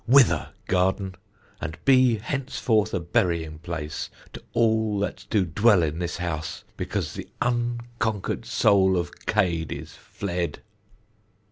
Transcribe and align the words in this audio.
Wither, 0.07 0.49
garden; 0.65 1.13
and 1.61 1.77
be 1.85 2.15
henceforth 2.15 2.91
a 2.91 2.99
burying 2.99 3.59
place 3.59 4.09
to 4.33 4.41
all 4.51 4.97
that 4.97 5.27
do 5.29 5.45
dwell 5.45 5.83
in 5.83 5.99
this 5.99 6.17
house, 6.17 6.63
because 6.75 7.13
the 7.13 7.29
unconquered 7.39 8.43
soul 8.47 8.97
of 8.97 9.27
Cade 9.27 9.71
is 9.71 9.93
fled. 9.93 10.61